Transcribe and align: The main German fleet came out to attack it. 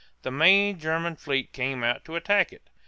The 0.23 0.31
main 0.31 0.79
German 0.79 1.15
fleet 1.15 1.53
came 1.53 1.83
out 1.83 2.03
to 2.05 2.15
attack 2.15 2.51
it. 2.51 2.71